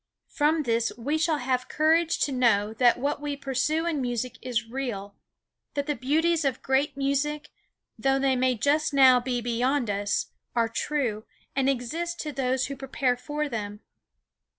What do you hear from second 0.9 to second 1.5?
we shall